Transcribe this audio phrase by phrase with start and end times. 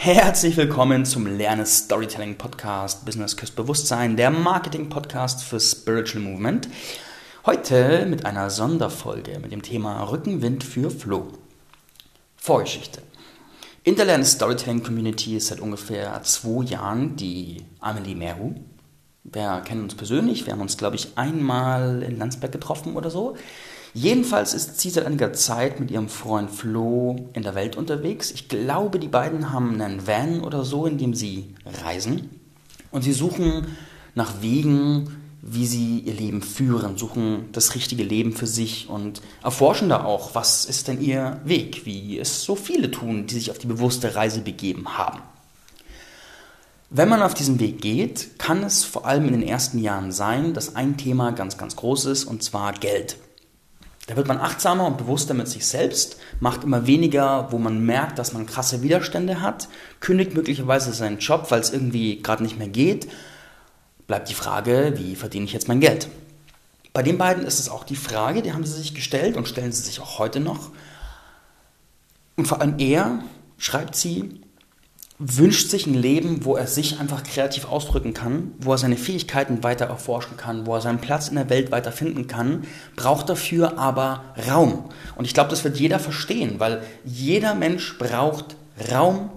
[0.00, 6.68] Herzlich willkommen zum Lerne Storytelling Podcast Business Küsst Bewusstsein, der Marketing Podcast für Spiritual Movement.
[7.44, 11.32] Heute mit einer Sonderfolge mit dem Thema Rückenwind für Flow.
[12.36, 13.02] Vorgeschichte.
[13.82, 18.54] In der Lerne Storytelling Community ist seit ungefähr zwei Jahren die Amelie Meru.
[19.24, 23.36] Wir kennen uns persönlich, wir haben uns, glaube ich, einmal in Landsberg getroffen oder so.
[23.94, 28.30] Jedenfalls ist sie seit einiger Zeit mit ihrem Freund Flo in der Welt unterwegs.
[28.30, 32.30] Ich glaube, die beiden haben einen Van oder so, in dem sie reisen.
[32.90, 33.66] Und sie suchen
[34.14, 39.88] nach Wegen, wie sie ihr Leben führen, suchen das richtige Leben für sich und erforschen
[39.88, 43.58] da auch, was ist denn ihr Weg, wie es so viele tun, die sich auf
[43.58, 45.20] die bewusste Reise begeben haben.
[46.90, 50.54] Wenn man auf diesen Weg geht, kann es vor allem in den ersten Jahren sein,
[50.54, 53.16] dass ein Thema ganz, ganz groß ist, und zwar Geld.
[54.08, 58.18] Da wird man achtsamer und bewusster mit sich selbst, macht immer weniger, wo man merkt,
[58.18, 59.68] dass man krasse Widerstände hat,
[60.00, 63.06] kündigt möglicherweise seinen Job, weil es irgendwie gerade nicht mehr geht.
[64.06, 66.08] Bleibt die Frage, wie verdiene ich jetzt mein Geld?
[66.94, 69.72] Bei den beiden ist es auch die Frage, die haben sie sich gestellt und stellen
[69.72, 70.70] sie sich auch heute noch.
[72.36, 73.22] Und vor allem er
[73.58, 74.40] schreibt sie,
[75.18, 79.64] wünscht sich ein Leben, wo er sich einfach kreativ ausdrücken kann, wo er seine Fähigkeiten
[79.64, 83.78] weiter erforschen kann, wo er seinen Platz in der Welt weiter finden kann, braucht dafür
[83.78, 84.84] aber Raum.
[85.16, 88.56] Und ich glaube, das wird jeder verstehen, weil jeder Mensch braucht
[88.92, 89.30] Raum,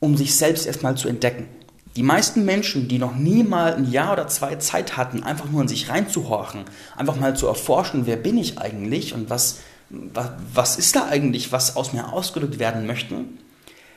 [0.00, 1.46] um sich selbst erstmal zu entdecken.
[1.94, 5.62] Die meisten Menschen, die noch nie mal ein Jahr oder zwei Zeit hatten, einfach nur
[5.62, 6.64] in sich reinzuhorchen,
[6.96, 9.58] einfach mal zu erforschen, wer bin ich eigentlich und was,
[9.90, 13.24] was, was ist da eigentlich, was aus mir ausgedrückt werden möchte,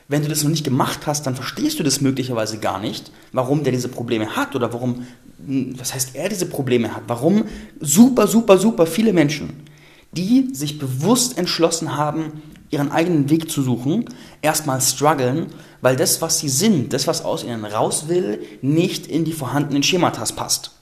[0.08, 3.64] wenn du das noch nicht gemacht hast, dann verstehst du das möglicherweise gar nicht, warum
[3.64, 5.06] der diese Probleme hat oder warum,
[5.38, 7.44] was heißt er diese Probleme hat, warum
[7.80, 9.64] super, super, super viele Menschen,
[10.12, 14.06] die sich bewusst entschlossen haben, ihren eigenen Weg zu suchen,
[14.42, 15.46] erstmal strugglen,
[15.80, 19.82] weil das, was sie sind, das, was aus ihnen raus will, nicht in die vorhandenen
[19.82, 20.72] Schematas passt.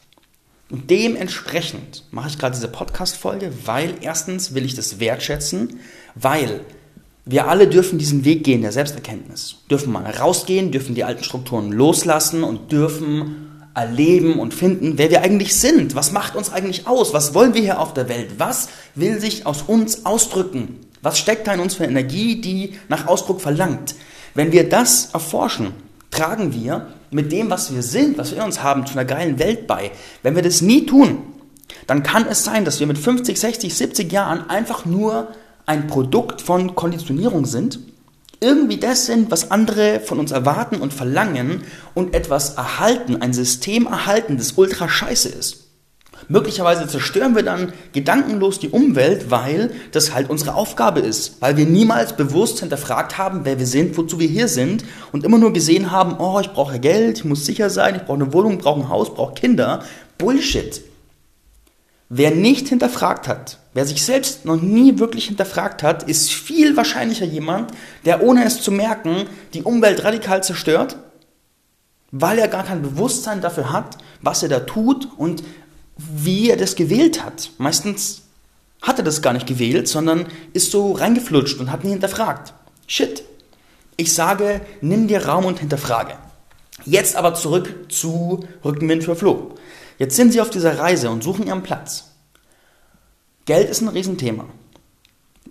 [0.70, 5.80] Und dementsprechend mache ich gerade diese Podcast-Folge, weil erstens will ich das wertschätzen,
[6.14, 6.60] weil
[7.26, 9.56] wir alle dürfen diesen Weg gehen der Selbsterkenntnis.
[9.70, 15.22] Dürfen mal rausgehen, dürfen die alten Strukturen loslassen und dürfen erleben und finden, wer wir
[15.22, 15.94] eigentlich sind.
[15.94, 17.12] Was macht uns eigentlich aus?
[17.14, 18.38] Was wollen wir hier auf der Welt?
[18.38, 20.80] Was will sich aus uns ausdrücken?
[21.02, 23.94] Was steckt da in uns für Energie, die nach Ausdruck verlangt?
[24.34, 25.72] Wenn wir das erforschen,
[26.10, 29.38] tragen wir mit dem, was wir sind, was wir in uns haben, zu einer geilen
[29.38, 29.90] Welt bei.
[30.22, 31.18] Wenn wir das nie tun,
[31.86, 35.28] dann kann es sein, dass wir mit 50, 60, 70 Jahren einfach nur
[35.66, 37.78] ein Produkt von Konditionierung sind,
[38.40, 41.62] irgendwie das sind, was andere von uns erwarten und verlangen
[41.94, 45.64] und etwas erhalten, ein System erhalten, das ultra scheiße ist.
[46.28, 51.66] Möglicherweise zerstören wir dann gedankenlos die Umwelt, weil das halt unsere Aufgabe ist, weil wir
[51.66, 55.90] niemals bewusst hinterfragt haben, wer wir sind, wozu wir hier sind und immer nur gesehen
[55.90, 58.88] haben, oh, ich brauche Geld, ich muss sicher sein, ich brauche eine Wohnung, brauche ein
[58.88, 59.82] Haus, ich brauche Kinder.
[60.16, 60.82] Bullshit.
[62.16, 67.24] Wer nicht hinterfragt hat, wer sich selbst noch nie wirklich hinterfragt hat, ist viel wahrscheinlicher
[67.24, 67.72] jemand,
[68.04, 70.96] der ohne es zu merken die Umwelt radikal zerstört,
[72.12, 75.42] weil er gar kein Bewusstsein dafür hat, was er da tut und
[75.96, 77.50] wie er das gewählt hat.
[77.58, 78.22] Meistens
[78.80, 82.54] hat er das gar nicht gewählt, sondern ist so reingeflutscht und hat nie hinterfragt.
[82.86, 83.24] Shit.
[83.96, 86.14] Ich sage, nimm dir Raum und hinterfrage.
[86.84, 89.56] Jetzt aber zurück zu Rückenwind für Flo.
[89.98, 92.12] Jetzt sind sie auf dieser Reise und suchen ihren Platz.
[93.44, 94.46] Geld ist ein Riesenthema.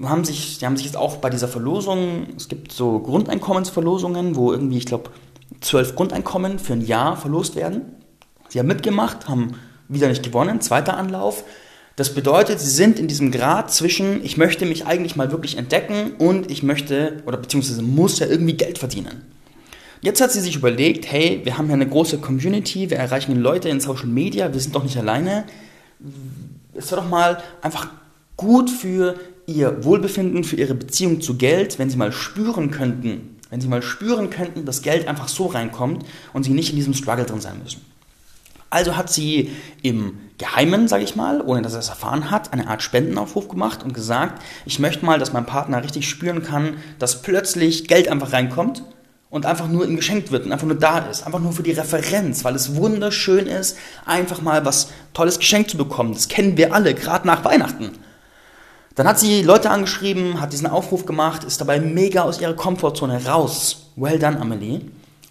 [0.02, 4.52] Haben sich, die haben sich jetzt auch bei dieser Verlosung, es gibt so Grundeinkommensverlosungen, wo
[4.52, 5.12] irgendwie, ich glaube,
[5.62, 7.84] zwölf Grundeinkommen für ein Jahr verlost werden.
[8.50, 9.56] Sie haben mitgemacht, haben
[9.88, 11.44] wieder nicht gewonnen, zweiter Anlauf.
[11.96, 16.14] Das bedeutet, sie sind in diesem Grad zwischen, ich möchte mich eigentlich mal wirklich entdecken
[16.18, 19.32] und ich möchte oder beziehungsweise muss ja irgendwie Geld verdienen.
[20.04, 23.70] Jetzt hat sie sich überlegt, hey, wir haben ja eine große Community, wir erreichen Leute
[23.70, 25.46] in Social Media, wir sind doch nicht alleine.
[26.74, 27.88] Es wäre doch mal einfach
[28.36, 29.16] gut für
[29.48, 33.82] ihr Wohlbefinden, für ihre Beziehung zu Geld, wenn sie mal spüren könnten, wenn sie mal
[33.82, 37.62] spüren könnten, dass Geld einfach so reinkommt und sie nicht in diesem Struggle drin sein
[37.64, 37.80] müssen.
[38.70, 39.52] Also hat sie
[39.84, 43.84] im Geheimen, sage ich mal, ohne dass er es erfahren hat, eine Art Spendenaufruf gemacht
[43.84, 48.34] und gesagt, ich möchte mal, dass mein Partner richtig spüren kann, dass plötzlich Geld einfach
[48.34, 48.84] reinkommt
[49.34, 51.26] und einfach nur ihm geschenkt wird und einfach nur da ist.
[51.26, 55.78] Einfach nur für die Referenz, weil es wunderschön ist, einfach mal was Tolles geschenkt zu
[55.78, 56.14] bekommen.
[56.14, 57.94] Das kennen wir alle, gerade nach Weihnachten.
[58.94, 63.26] Dann hat sie Leute angeschrieben, hat diesen Aufruf gemacht, ist dabei mega aus ihrer Komfortzone
[63.26, 63.88] raus.
[63.96, 64.82] Well done, Amelie.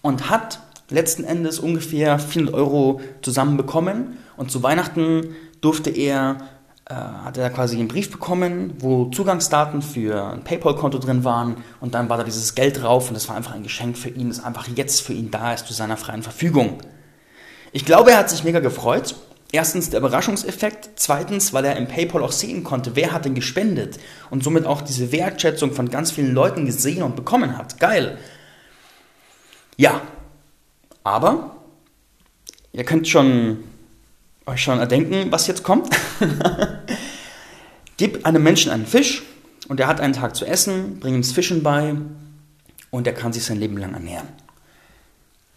[0.01, 0.59] Und hat
[0.91, 4.19] letzten Endes ungefähr 400 Euro zusammenbekommen.
[4.37, 6.39] Und zu Weihnachten durfte er
[6.95, 12.09] hat er quasi einen Brief bekommen, wo Zugangsdaten für ein PayPal-Konto drin waren und dann
[12.09, 14.69] war da dieses Geld drauf und das war einfach ein Geschenk für ihn, das einfach
[14.69, 16.79] jetzt für ihn da ist, zu seiner freien Verfügung.
[17.73, 19.15] Ich glaube, er hat sich mega gefreut.
[19.51, 23.99] Erstens der Überraschungseffekt, zweitens, weil er im PayPal auch sehen konnte, wer hat denn gespendet
[24.31, 27.79] und somit auch diese Wertschätzung von ganz vielen Leuten gesehen und bekommen hat.
[27.79, 28.19] Geil.
[29.77, 30.01] Ja,
[31.05, 31.57] aber
[32.73, 33.59] ihr könnt schon
[34.47, 35.95] euch schon erdenken, was jetzt kommt.
[37.97, 39.23] Gib einem Menschen einen Fisch
[39.69, 41.95] und er hat einen Tag zu essen, bring ihm das Fischen bei
[42.91, 44.29] und er kann sich sein Leben lang ernähren.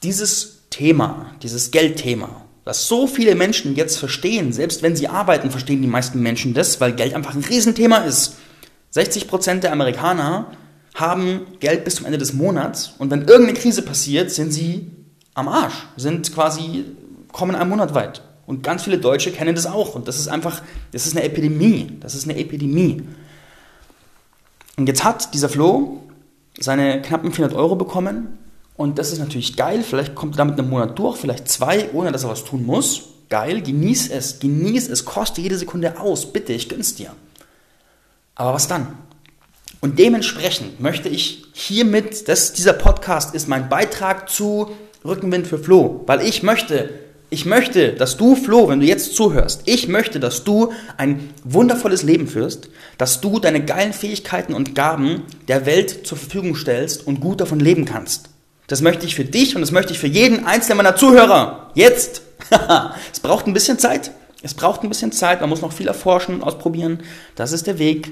[0.04, 5.82] Dieses Thema, dieses Geldthema, das so viele Menschen jetzt verstehen, selbst wenn sie arbeiten, verstehen
[5.82, 8.38] die meisten Menschen das, weil Geld einfach ein Riesenthema ist.
[8.94, 10.52] 60% der Amerikaner
[10.94, 14.92] haben Geld bis zum Ende des Monats und wenn irgendeine Krise passiert, sind sie
[15.34, 16.86] am Arsch, sind quasi,
[17.32, 18.22] kommen einen Monat weit.
[18.48, 19.96] Und ganz viele Deutsche kennen das auch.
[19.96, 20.62] Und das ist einfach,
[20.92, 21.98] das ist eine Epidemie.
[22.00, 23.02] Das ist eine Epidemie.
[24.78, 26.02] Und jetzt hat dieser Flo
[26.60, 28.38] seine knappen 400 Euro bekommen.
[28.78, 29.84] Und das ist natürlich geil.
[29.84, 33.04] Vielleicht kommt er damit einen Monat durch, vielleicht zwei, ohne dass er was tun muss.
[33.30, 36.32] Geil, genieß es, genieß es, koste jede Sekunde aus.
[36.32, 37.12] Bitte, ich gönn's dir.
[38.36, 38.98] Aber was dann?
[39.82, 44.72] Und dementsprechend möchte ich hiermit, das, dieser Podcast ist mein Beitrag zu
[45.04, 46.90] Rückenwind für Flo, weil ich möchte,
[47.30, 52.04] ich möchte, dass du, Flo, wenn du jetzt zuhörst, ich möchte, dass du ein wundervolles
[52.04, 57.20] Leben führst, dass du deine geilen Fähigkeiten und Gaben der Welt zur Verfügung stellst und
[57.20, 58.30] gut davon leben kannst.
[58.68, 61.72] Das möchte ich für dich und das möchte ich für jeden einzelnen meiner Zuhörer.
[61.76, 62.22] Jetzt!
[63.12, 64.12] es braucht ein bisschen Zeit.
[64.42, 65.42] Es braucht ein bisschen Zeit.
[65.42, 67.00] Man muss noch viel erforschen und ausprobieren.
[67.36, 68.12] Das ist der Weg.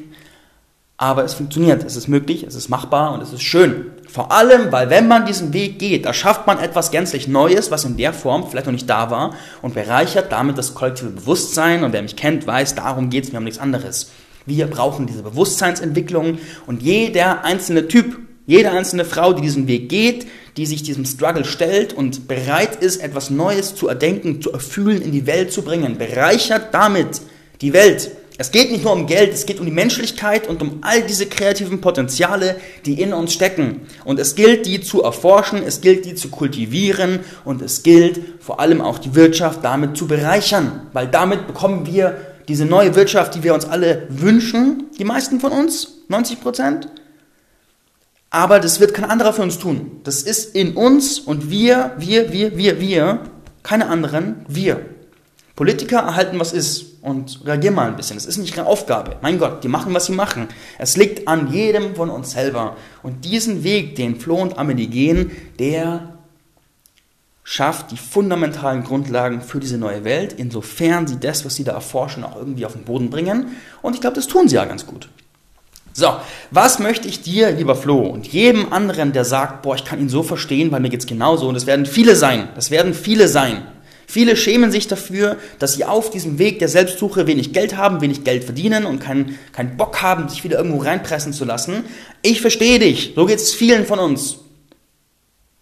[0.98, 3.92] Aber es funktioniert, es ist möglich, es ist machbar und es ist schön.
[4.08, 7.84] Vor allem, weil wenn man diesen Weg geht, da schafft man etwas gänzlich Neues, was
[7.84, 11.84] in der Form vielleicht noch nicht da war und bereichert damit das kollektive Bewusstsein.
[11.84, 14.12] Und wer mich kennt, weiß, darum geht es mir um nichts anderes.
[14.46, 16.38] Wir brauchen diese Bewusstseinsentwicklung
[16.68, 21.46] und jeder einzelne Typ, jede einzelne Frau, die diesen Weg geht, die sich diesem Struggle
[21.46, 25.98] stellt und bereit ist, etwas Neues zu erdenken, zu erfühlen, in die Welt zu bringen,
[25.98, 27.22] bereichert damit
[27.62, 28.12] die Welt.
[28.38, 31.28] Es geht nicht nur um Geld, es geht um die Menschlichkeit und um all diese
[31.28, 33.82] kreativen Potenziale, die in uns stecken.
[34.06, 38.60] Und es gilt, die zu erforschen, es gilt, die zu kultivieren und es gilt vor
[38.60, 43.44] allem auch die Wirtschaft damit zu bereichern, weil damit bekommen wir diese neue Wirtschaft, die
[43.44, 46.88] wir uns alle wünschen, die meisten von uns, 90 Prozent.
[48.32, 50.02] Aber das wird kein anderer für uns tun.
[50.04, 53.20] Das ist in uns und wir, wir, wir, wir, wir,
[53.62, 54.84] keine anderen, wir.
[55.56, 58.16] Politiker erhalten, was ist und reagieren mal ein bisschen.
[58.16, 59.18] Das ist nicht ihre Aufgabe.
[59.22, 60.48] Mein Gott, die machen, was sie machen.
[60.80, 62.78] Es liegt an jedem von uns selber.
[63.04, 66.14] Und diesen Weg, den Flo und Amelie gehen, der
[67.44, 72.24] schafft die fundamentalen Grundlagen für diese neue Welt, insofern sie das, was sie da erforschen,
[72.24, 73.58] auch irgendwie auf den Boden bringen.
[73.82, 75.10] Und ich glaube, das tun sie ja ganz gut.
[75.92, 76.08] So,
[76.52, 80.10] was möchte ich dir, lieber Flo, und jedem anderen, der sagt, boah, ich kann ihn
[80.10, 83.64] so verstehen, weil mir geht's genauso, und es werden viele sein, das werden viele sein,
[84.08, 88.24] Viele schämen sich dafür, dass sie auf diesem Weg der Selbstsuche wenig Geld haben, wenig
[88.24, 91.86] Geld verdienen und keinen kein Bock haben, sich wieder irgendwo reinpressen zu lassen.
[92.22, 93.14] Ich verstehe dich.
[93.16, 94.38] So geht es vielen von uns.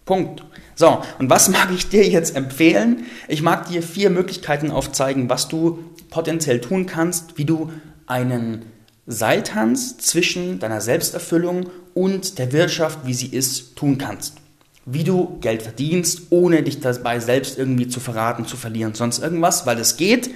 [0.04, 0.44] Punkt.
[0.74, 3.06] So, und was mag ich dir jetzt empfehlen?
[3.28, 5.78] Ich mag dir vier Möglichkeiten aufzeigen, was du
[6.10, 7.70] potenziell tun kannst, wie du
[8.06, 8.66] einen
[9.06, 14.41] Seiltanz zwischen deiner Selbsterfüllung und der Wirtschaft, wie sie ist, tun kannst
[14.84, 19.66] wie du Geld verdienst, ohne dich dabei selbst irgendwie zu verraten, zu verlieren, sonst irgendwas,
[19.66, 20.30] weil es geht.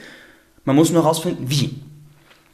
[0.64, 1.80] Man muss nur herausfinden, wie.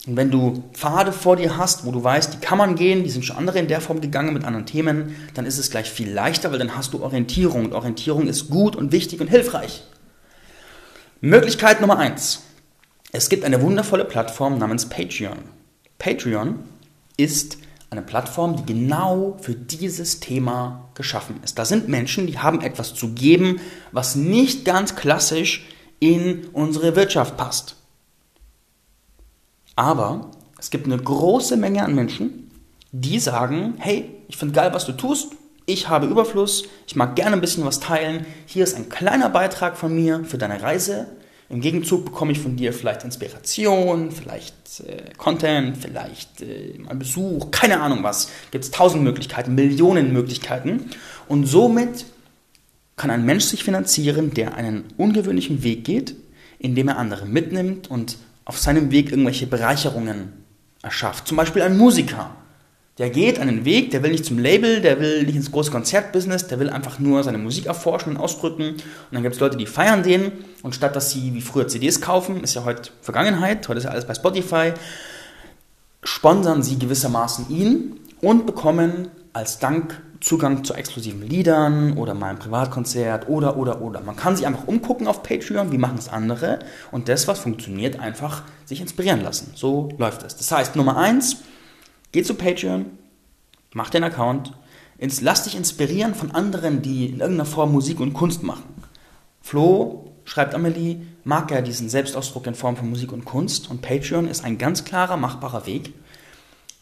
[0.07, 3.11] Und wenn du Pfade vor dir hast, wo du weißt, die kann man gehen, die
[3.11, 6.11] sind schon andere in der Form gegangen mit anderen Themen, dann ist es gleich viel
[6.11, 7.67] leichter, weil dann hast du Orientierung.
[7.67, 9.85] Und Orientierung ist gut und wichtig und hilfreich.
[11.21, 12.43] Möglichkeit Nummer eins:
[13.13, 15.39] Es gibt eine wundervolle Plattform namens Patreon.
[15.99, 16.59] Patreon
[17.17, 17.59] ist
[17.93, 21.59] eine Plattform, die genau für dieses Thema geschaffen ist.
[21.59, 23.61] Da sind Menschen, die haben etwas zu geben,
[23.93, 25.67] was nicht ganz klassisch
[26.01, 27.77] in unsere Wirtschaft passt.
[29.77, 32.51] Aber es gibt eine große Menge an Menschen,
[32.93, 35.33] die sagen, hey, ich finde geil, was du tust,
[35.67, 39.77] ich habe Überfluss, ich mag gerne ein bisschen was teilen, hier ist ein kleiner Beitrag
[39.77, 41.09] von mir für deine Reise,
[41.53, 47.51] im Gegenzug bekomme ich von dir vielleicht Inspiration, vielleicht äh, Content, vielleicht äh, mal Besuch,
[47.51, 48.31] keine Ahnung was.
[48.51, 50.87] Gibt es tausend Möglichkeiten, Millionen Möglichkeiten.
[51.29, 52.07] Und somit
[52.97, 56.15] kann ein Mensch sich finanzieren, der einen ungewöhnlichen Weg geht,
[56.59, 58.17] indem er andere mitnimmt und
[58.47, 60.33] auf seinem Weg irgendwelche Bereicherungen
[60.81, 61.29] erschafft.
[61.29, 62.35] Zum Beispiel ein Musiker.
[62.99, 66.49] Der geht einen Weg, der will nicht zum Label, der will nicht ins große Konzertbusiness,
[66.49, 68.73] der will einfach nur seine Musik erforschen und ausdrücken.
[68.73, 68.83] Und
[69.13, 70.31] dann gibt es Leute, die feiern den
[70.63, 73.91] und statt dass sie wie früher CDs kaufen, ist ja heute Vergangenheit, heute ist ja
[73.91, 74.73] alles bei Spotify,
[76.03, 82.39] sponsern sie gewissermaßen ihn und bekommen als Dank Zugang zu exklusiven Liedern oder mal ein
[82.39, 84.03] Privatkonzert oder, oder, oder.
[84.03, 86.61] Man kann sich einfach umgucken auf Patreon, wie machen es andere
[86.93, 89.53] und das, was funktioniert, einfach sich inspirieren lassen.
[89.55, 90.37] So läuft es.
[90.37, 91.39] Das heißt, Nummer eins,
[92.13, 92.87] Geh zu Patreon,
[93.73, 94.53] mach den Account,
[95.21, 98.65] lass dich inspirieren von anderen, die in irgendeiner Form Musik und Kunst machen.
[99.41, 104.29] Flo, schreibt Amelie, mag ja diesen Selbstausdruck in Form von Musik und Kunst und Patreon
[104.29, 105.95] ist ein ganz klarer, machbarer Weg,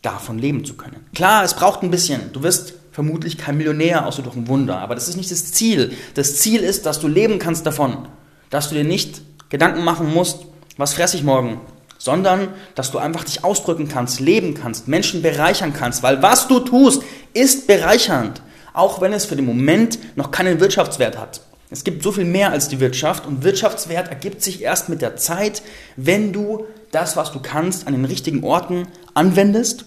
[0.02, 1.06] davon leben zu können.
[1.14, 2.32] Klar, es braucht ein bisschen.
[2.32, 5.92] Du wirst vermutlich kein Millionär, außer durch ein Wunder, aber das ist nicht das Ziel.
[6.14, 8.08] Das Ziel ist, dass du leben kannst davon,
[8.50, 10.46] dass du dir nicht Gedanken machen musst,
[10.76, 11.60] was fresse ich morgen,
[12.00, 16.58] sondern dass du einfach dich ausdrücken kannst, leben kannst, Menschen bereichern kannst, weil was du
[16.60, 17.02] tust,
[17.34, 18.40] ist bereichernd,
[18.72, 21.42] auch wenn es für den Moment noch keinen Wirtschaftswert hat.
[21.68, 25.16] Es gibt so viel mehr als die Wirtschaft und Wirtschaftswert ergibt sich erst mit der
[25.16, 25.62] Zeit,
[25.96, 29.84] wenn du das, was du kannst, an den richtigen Orten anwendest.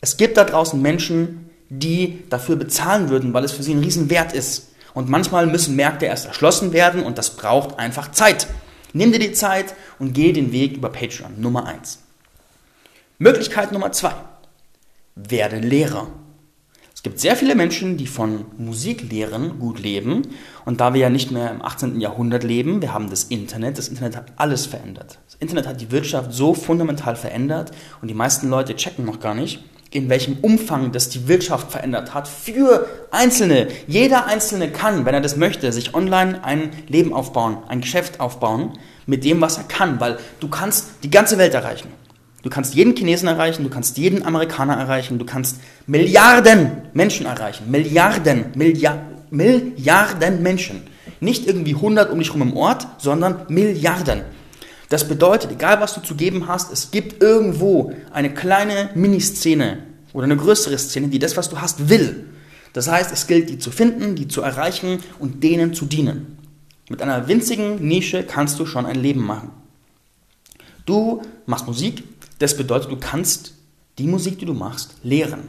[0.00, 4.32] Es gibt da draußen Menschen, die dafür bezahlen würden, weil es für sie ein Riesenwert
[4.32, 4.68] ist.
[4.94, 8.46] Und manchmal müssen Märkte erst erschlossen werden und das braucht einfach Zeit.
[8.92, 11.40] Nimm dir die Zeit und geh den Weg über Patreon.
[11.40, 12.02] Nummer 1.
[13.18, 14.12] Möglichkeit Nummer 2.
[15.16, 16.08] Werde Lehrer.
[16.94, 20.22] Es gibt sehr viele Menschen, die von Musiklehren gut leben.
[20.64, 22.00] Und da wir ja nicht mehr im 18.
[22.00, 23.78] Jahrhundert leben, wir haben das Internet.
[23.78, 25.18] Das Internet hat alles verändert.
[25.26, 27.70] Das Internet hat die Wirtschaft so fundamental verändert
[28.02, 32.14] und die meisten Leute checken noch gar nicht, in welchem Umfang das die Wirtschaft verändert
[32.14, 33.68] hat für Einzelne.
[33.86, 38.72] Jeder Einzelne kann, wenn er das möchte, sich online ein Leben aufbauen, ein Geschäft aufbauen
[39.06, 41.88] mit dem, was er kann, weil du kannst die ganze Welt erreichen.
[42.42, 47.70] Du kannst jeden Chinesen erreichen, du kannst jeden Amerikaner erreichen, du kannst Milliarden Menschen erreichen.
[47.70, 50.86] Milliarden, Milliard, Milliarden Menschen.
[51.20, 54.22] Nicht irgendwie 100 um dich rum im Ort, sondern Milliarden.
[54.88, 60.24] Das bedeutet, egal was du zu geben hast, es gibt irgendwo eine kleine Miniszene oder
[60.24, 62.26] eine größere Szene, die das, was du hast, will.
[62.72, 66.38] Das heißt, es gilt, die zu finden, die zu erreichen und denen zu dienen.
[66.88, 69.50] Mit einer winzigen Nische kannst du schon ein Leben machen.
[70.86, 72.02] Du machst Musik,
[72.38, 73.54] das bedeutet, du kannst
[73.98, 75.48] die Musik, die du machst, lehren.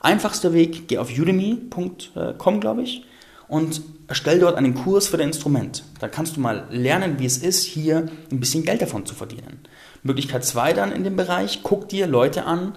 [0.00, 3.04] Einfachster Weg, geh auf udemy.com, glaube ich,
[3.50, 5.82] und erstell dort einen Kurs für dein Instrument.
[5.98, 9.60] Da kannst du mal lernen, wie es ist, hier ein bisschen Geld davon zu verdienen.
[10.04, 12.74] Möglichkeit 2 dann in dem Bereich, guck dir Leute an.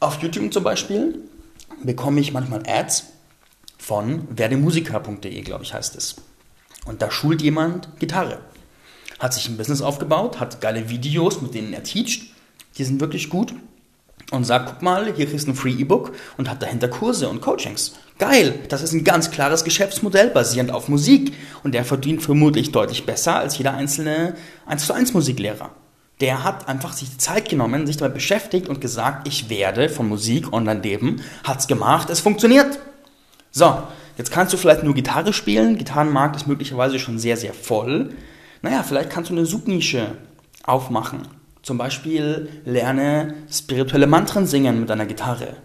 [0.00, 1.18] Auf YouTube zum Beispiel
[1.82, 3.04] bekomme ich manchmal Ads
[3.78, 6.16] von werdemusiker.de, glaube ich, heißt es.
[6.86, 8.38] Und da schult jemand Gitarre.
[9.18, 12.22] Hat sich ein Business aufgebaut, hat geile Videos, mit denen er teacht.
[12.78, 13.54] Die sind wirklich gut
[14.30, 17.40] und sagt, guck mal, hier kriegst du ein Free E-Book und hat dahinter Kurse und
[17.40, 17.94] Coachings.
[18.18, 23.06] Geil, das ist ein ganz klares Geschäftsmodell basierend auf Musik und der verdient vermutlich deutlich
[23.06, 24.34] besser als jeder einzelne
[24.66, 25.70] 1 zu 1 Musiklehrer.
[26.20, 30.08] Der hat einfach sich die Zeit genommen, sich damit beschäftigt und gesagt, ich werde von
[30.08, 32.78] Musik online leben, hat's gemacht, es funktioniert.
[33.50, 33.82] So,
[34.16, 38.14] jetzt kannst du vielleicht nur Gitarre spielen, Gitarrenmarkt ist möglicherweise schon sehr, sehr voll.
[38.62, 40.16] Naja, vielleicht kannst du eine Subnische
[40.62, 41.26] aufmachen
[41.64, 45.56] zum Beispiel lerne spirituelle Mantren singen mit deiner Gitarre.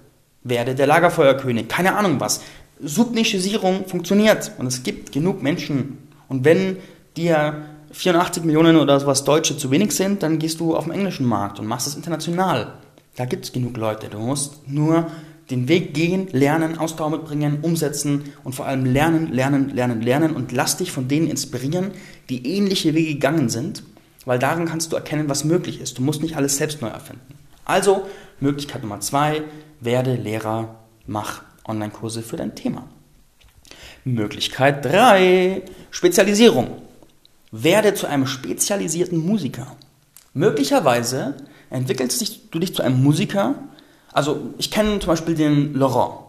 [0.44, 1.68] Werde der Lagerfeuerkönig.
[1.68, 2.41] Keine Ahnung was.
[2.82, 5.98] Subnischisierung funktioniert und es gibt genug Menschen.
[6.29, 6.77] Und wenn
[7.18, 11.25] dir 84 Millionen oder sowas Deutsche zu wenig sind, dann gehst du auf den englischen
[11.25, 12.75] Markt und machst es international.
[13.18, 14.08] Da gibt es genug Leute.
[14.08, 15.08] Du musst nur
[15.51, 20.53] den Weg gehen, lernen, Ausdauer mitbringen, umsetzen und vor allem lernen, lernen, lernen, lernen und
[20.53, 21.91] lass dich von denen inspirieren,
[22.29, 23.84] die ähnliche Wege gegangen sind
[24.29, 25.98] weil darin kannst du erkennen, was möglich ist.
[25.98, 27.33] Du musst nicht alles selbst neu erfinden.
[27.65, 28.07] Also,
[28.39, 29.41] Möglichkeit Nummer zwei,
[29.79, 30.75] werde Lehrer,
[31.07, 32.83] mach Online-Kurse für dein Thema.
[34.03, 36.79] Möglichkeit drei, Spezialisierung.
[37.51, 39.65] Werde zu einem spezialisierten Musiker.
[40.36, 41.33] Möglicherweise
[41.71, 43.55] entwickelst du dich zu einem Musiker.
[44.13, 46.19] Also, ich kenne zum Beispiel den Laurent.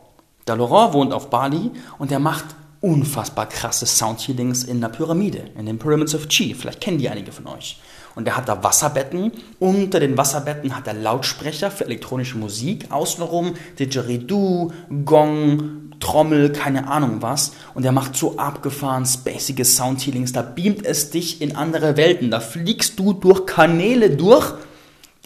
[0.47, 2.47] Der Laurent wohnt auf Bali und der macht
[2.81, 6.55] unfassbar krasse Soundhealings in der Pyramide, in den Pyramids of Chi.
[6.55, 7.79] Vielleicht kennen die einige von euch.
[8.15, 9.33] Und er hat da Wasserbetten.
[9.59, 12.91] Unter den Wasserbetten hat er Lautsprecher für elektronische Musik.
[12.91, 14.73] Außenrum Didgeridoo,
[15.05, 17.53] Gong, Trommel, keine Ahnung was.
[17.75, 20.33] Und er macht so abgefahren, spacige Soundhealings.
[20.33, 22.31] Da beamt es dich in andere Welten.
[22.31, 24.55] Da fliegst du durch Kanäle durch,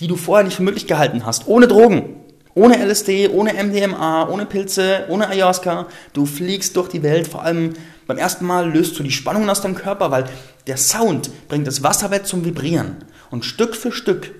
[0.00, 1.46] die du vorher nicht für möglich gehalten hast.
[1.46, 2.23] Ohne Drogen.
[2.54, 5.88] Ohne LSD, ohne MDMA, ohne Pilze, ohne Ayahuasca.
[6.12, 7.26] Du fliegst durch die Welt.
[7.26, 7.74] Vor allem
[8.06, 10.26] beim ersten Mal löst du die Spannungen aus deinem Körper, weil
[10.66, 12.98] der Sound bringt das Wasserbett zum Vibrieren.
[13.30, 14.32] Und Stück für Stück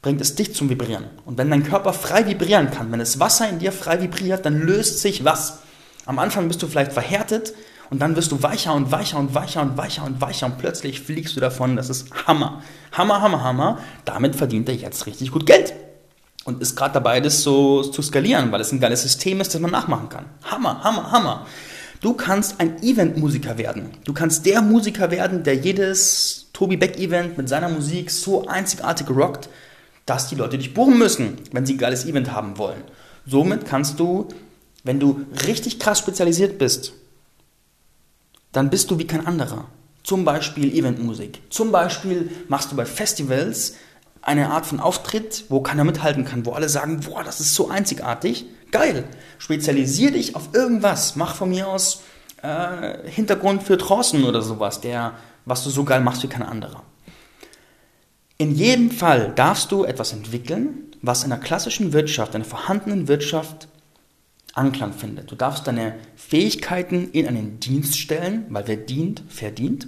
[0.00, 1.06] bringt es dich zum Vibrieren.
[1.24, 4.60] Und wenn dein Körper frei vibrieren kann, wenn das Wasser in dir frei vibriert, dann
[4.60, 5.58] löst sich was.
[6.04, 7.52] Am Anfang bist du vielleicht verhärtet
[7.90, 11.00] und dann wirst du weicher und weicher und weicher und weicher und weicher und plötzlich
[11.00, 11.74] fliegst du davon.
[11.74, 12.62] Das ist Hammer.
[12.92, 13.78] Hammer, Hammer, Hammer.
[14.04, 15.74] Damit verdient er jetzt richtig gut Geld.
[16.46, 19.60] Und ist gerade dabei, das so zu skalieren, weil es ein geiles System ist, das
[19.60, 20.26] man nachmachen kann.
[20.44, 21.46] Hammer, Hammer, Hammer.
[22.00, 23.90] Du kannst ein Event-Musiker werden.
[24.04, 29.48] Du kannst der Musiker werden, der jedes Tobi Beck-Event mit seiner Musik so einzigartig rockt,
[30.06, 32.82] dass die Leute dich buchen müssen, wenn sie ein geiles Event haben wollen.
[33.26, 34.28] Somit kannst du,
[34.84, 36.92] wenn du richtig krass spezialisiert bist,
[38.52, 39.66] dann bist du wie kein anderer.
[40.04, 41.40] Zum Beispiel Eventmusik.
[41.50, 43.74] Zum Beispiel machst du bei Festivals
[44.26, 47.68] eine Art von Auftritt, wo keiner mithalten kann, wo alle sagen, boah, das ist so
[47.68, 48.46] einzigartig.
[48.72, 49.04] Geil.
[49.38, 51.14] Spezialisier dich auf irgendwas.
[51.14, 52.02] Mach von mir aus
[52.42, 55.12] äh, Hintergrund für Trancen oder sowas, der,
[55.44, 56.82] was du so geil machst wie kein anderer.
[58.36, 63.06] In jedem Fall darfst du etwas entwickeln, was in der klassischen Wirtschaft, in der vorhandenen
[63.06, 63.68] Wirtschaft
[64.54, 65.30] Anklang findet.
[65.30, 69.86] Du darfst deine Fähigkeiten in einen Dienst stellen, weil wer dient, verdient.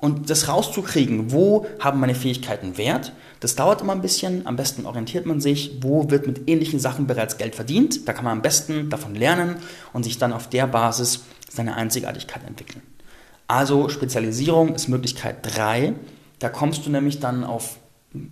[0.00, 4.46] Und das rauszukriegen, wo haben meine Fähigkeiten Wert, das dauert immer ein bisschen.
[4.46, 8.08] Am besten orientiert man sich, wo wird mit ähnlichen Sachen bereits Geld verdient.
[8.08, 9.56] Da kann man am besten davon lernen
[9.92, 12.82] und sich dann auf der Basis seine Einzigartigkeit entwickeln.
[13.46, 15.94] Also Spezialisierung ist Möglichkeit 3.
[16.38, 17.78] Da kommst du nämlich dann auf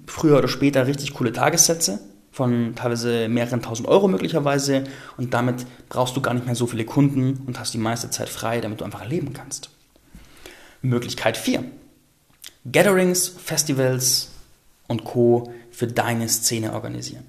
[0.07, 4.85] früher oder später richtig coole Tagessätze von teilweise mehreren tausend Euro möglicherweise
[5.17, 8.29] und damit brauchst du gar nicht mehr so viele Kunden und hast die meiste Zeit
[8.29, 9.71] frei, damit du einfach leben kannst.
[10.83, 11.65] Möglichkeit 4.
[12.71, 14.31] Gatherings, Festivals
[14.87, 15.53] und Co.
[15.71, 17.25] für deine Szene organisieren.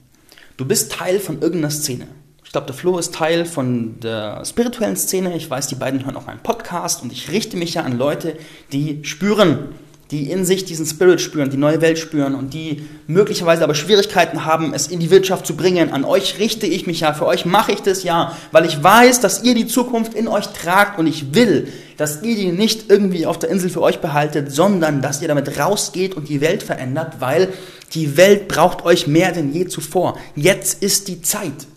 [0.57, 2.07] Du bist Teil von irgendeiner Szene.
[2.43, 5.35] Ich glaube, der Flo ist Teil von der spirituellen Szene.
[5.35, 8.37] Ich weiß, die beiden hören auch meinen Podcast und ich richte mich ja an Leute,
[8.71, 9.75] die spüren,
[10.11, 14.43] die in sich diesen Spirit spüren, die neue Welt spüren und die möglicherweise aber Schwierigkeiten
[14.43, 15.91] haben, es in die Wirtschaft zu bringen.
[15.91, 19.19] An euch richte ich mich ja, für euch mache ich das ja, weil ich weiß,
[19.19, 23.27] dass ihr die Zukunft in euch tragt und ich will, dass ihr die nicht irgendwie
[23.27, 27.17] auf der Insel für euch behaltet, sondern dass ihr damit rausgeht und die Welt verändert,
[27.19, 27.49] weil
[27.93, 30.17] die Welt braucht euch mehr denn je zuvor.
[30.35, 31.67] Jetzt ist die Zeit.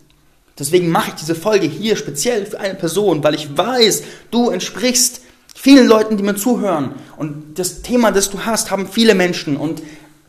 [0.59, 5.22] Deswegen mache ich diese Folge hier speziell für eine Person, weil ich weiß, du entsprichst
[5.63, 6.97] vielen Leuten, die mir zuhören.
[7.17, 9.57] Und das Thema, das du hast, haben viele Menschen.
[9.57, 9.81] Und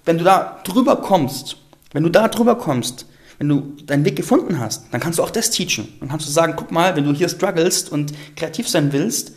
[0.05, 1.57] wenn du da drüber kommst,
[1.91, 3.07] wenn du da drüber kommst,
[3.39, 5.91] wenn du deinen Weg gefunden hast, dann kannst du auch das teachen.
[5.99, 9.33] Dann kannst du sagen, guck mal, wenn du hier strugglest und kreativ sein willst,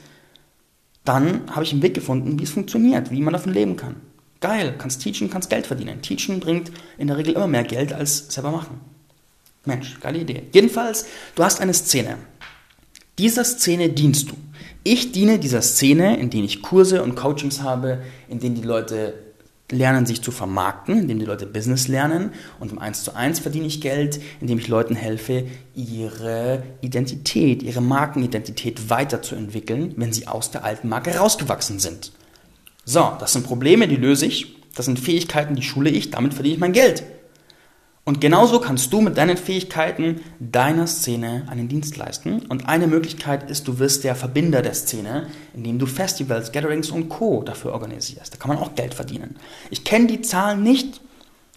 [1.06, 3.96] dann habe ich einen Weg gefunden, wie es funktioniert, wie man davon leben kann.
[4.42, 6.02] Geil, kannst teachen, kannst Geld verdienen.
[6.02, 8.80] Teachen bringt in der Regel immer mehr Geld als selber machen.
[9.64, 10.42] Mensch, geile Idee.
[10.52, 12.18] Jedenfalls, du hast eine Szene.
[13.18, 14.34] Dieser Szene dienst du.
[14.84, 19.14] Ich diene dieser Szene, in denen ich Kurse und Coachings habe, in denen die Leute
[19.72, 23.66] lernen, sich zu vermarkten, indem die Leute Business lernen und im 1 zu 1 verdiene
[23.66, 30.64] ich Geld, indem ich Leuten helfe, ihre Identität, ihre Markenidentität weiterzuentwickeln, wenn sie aus der
[30.64, 32.12] alten Marke rausgewachsen sind.
[32.84, 36.54] So, das sind Probleme, die löse ich, das sind Fähigkeiten, die schule ich, damit verdiene
[36.54, 37.02] ich mein Geld.
[38.08, 42.46] Und genauso kannst du mit deinen Fähigkeiten deiner Szene einen Dienst leisten.
[42.48, 47.08] Und eine Möglichkeit ist, du wirst der Verbinder der Szene, indem du Festivals, Gatherings und
[47.08, 47.42] Co.
[47.42, 48.32] dafür organisierst.
[48.32, 49.34] Da kann man auch Geld verdienen.
[49.70, 51.00] Ich kenne die Zahlen nicht.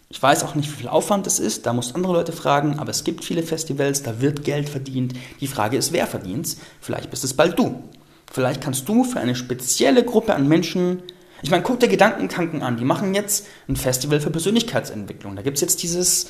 [0.09, 1.67] Ich weiß auch nicht, wie viel Aufwand es ist.
[1.67, 2.79] Da musst andere Leute fragen.
[2.79, 5.13] Aber es gibt viele Festivals, da wird Geld verdient.
[5.41, 7.83] Die Frage ist, wer verdient Vielleicht bist es bald du.
[8.31, 11.03] Vielleicht kannst du für eine spezielle Gruppe an Menschen
[11.41, 12.77] ich meine, guck dir Gedankentanken an.
[12.77, 15.35] Die machen jetzt ein Festival für Persönlichkeitsentwicklung.
[15.35, 16.27] Da gibt es jetzt dieses,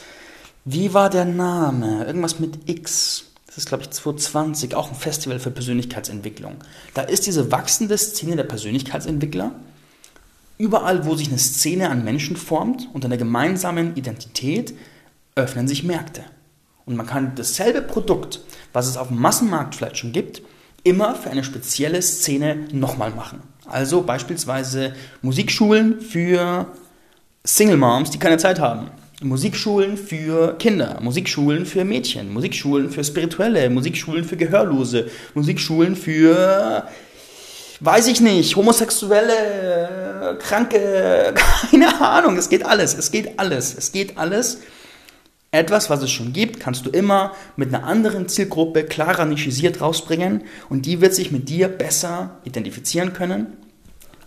[0.65, 2.05] wie war der Name?
[2.05, 3.25] Irgendwas mit X.
[3.47, 6.57] Das ist, glaube ich, 2020, auch ein Festival für Persönlichkeitsentwicklung.
[6.93, 9.51] Da ist diese wachsende Szene der Persönlichkeitsentwickler.
[10.59, 14.75] Überall, wo sich eine Szene an Menschen formt, unter einer gemeinsamen Identität,
[15.35, 16.23] öffnen sich Märkte.
[16.85, 18.41] Und man kann dasselbe Produkt,
[18.73, 20.41] was es auf dem Massenmarkt vielleicht schon gibt,
[20.83, 23.41] immer für eine spezielle Szene nochmal machen.
[23.71, 26.67] Also beispielsweise Musikschulen für
[27.43, 28.91] Single Moms, die keine Zeit haben.
[29.21, 36.87] Musikschulen für Kinder, Musikschulen für Mädchen, Musikschulen für Spirituelle, Musikschulen für Gehörlose, Musikschulen für,
[37.81, 41.33] weiß ich nicht, Homosexuelle, Kranke,
[41.71, 44.59] keine Ahnung, es geht alles, es geht alles, es geht alles.
[45.51, 50.43] Etwas, was es schon gibt, kannst du immer mit einer anderen Zielgruppe klarer nichisiert rausbringen
[50.69, 53.57] und die wird sich mit dir besser identifizieren können.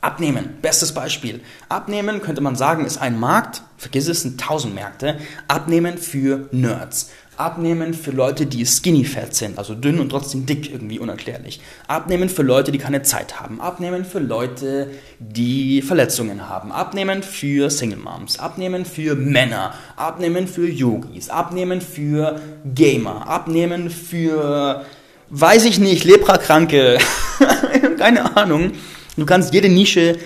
[0.00, 1.40] Abnehmen, bestes Beispiel.
[1.68, 5.16] Abnehmen könnte man sagen, ist ein Markt, vergiss es, sind tausend Märkte.
[5.46, 7.11] Abnehmen für Nerds.
[7.37, 11.61] Abnehmen für Leute, die skinny fat sind, also dünn und trotzdem dick, irgendwie unerklärlich.
[11.88, 13.61] Abnehmen für Leute, die keine Zeit haben.
[13.61, 16.73] Abnehmen für Leute, die Verletzungen haben.
[16.73, 18.38] Abnehmen für Single Moms.
[18.38, 19.75] Abnehmen für Männer.
[19.97, 21.31] Abnehmen für Yogis.
[21.31, 23.27] Abnehmen für Gamer.
[23.27, 24.85] Abnehmen für,
[25.31, 26.99] weiß ich nicht, Leprakranke.
[27.99, 28.73] keine Ahnung.
[29.16, 30.18] Du kannst jede Nische,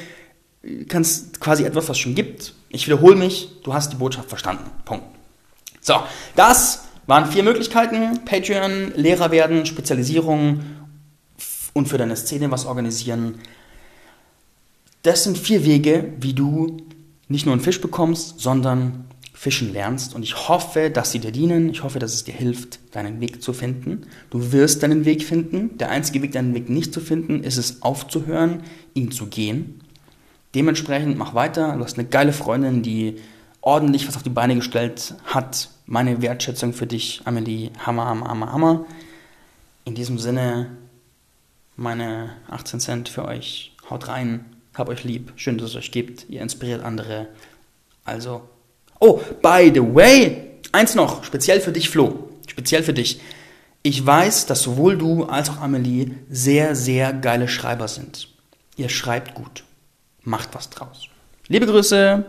[0.88, 2.54] kannst quasi etwas, was schon gibt.
[2.68, 4.64] Ich wiederhole mich, du hast die Botschaft verstanden.
[4.84, 5.04] Punkt.
[5.80, 5.94] So,
[6.34, 8.24] das waren vier Möglichkeiten.
[8.24, 10.60] Patreon, Lehrer werden, Spezialisierung
[11.72, 13.36] und für deine Szene was organisieren.
[15.02, 16.78] Das sind vier Wege, wie du
[17.28, 20.14] nicht nur einen Fisch bekommst, sondern Fischen lernst.
[20.14, 21.68] Und ich hoffe, dass sie dir dienen.
[21.68, 24.06] Ich hoffe, dass es dir hilft, deinen Weg zu finden.
[24.30, 25.76] Du wirst deinen Weg finden.
[25.78, 28.62] Der einzige Weg, deinen Weg nicht zu finden, ist es aufzuhören,
[28.94, 29.82] ihn zu gehen.
[30.54, 31.76] Dementsprechend mach weiter.
[31.76, 33.16] Du hast eine geile Freundin, die
[33.66, 35.68] ordentlich was auf die Beine gestellt hat.
[35.86, 38.86] Meine Wertschätzung für dich, Amelie, Hammer, Hammer, Hammer, Hammer.
[39.84, 40.70] In diesem Sinne,
[41.74, 43.72] meine 18 Cent für euch.
[43.90, 45.32] Haut rein, hab euch lieb.
[45.34, 46.30] Schön, dass es euch gibt.
[46.30, 47.26] Ihr inspiriert andere.
[48.04, 48.48] Also,
[49.00, 52.30] oh, by the way, eins noch, speziell für dich, Flo.
[52.46, 53.20] Speziell für dich.
[53.82, 58.28] Ich weiß, dass sowohl du als auch Amelie sehr, sehr geile Schreiber sind.
[58.76, 59.64] Ihr schreibt gut.
[60.22, 61.08] Macht was draus.
[61.48, 62.24] Liebe Grüße,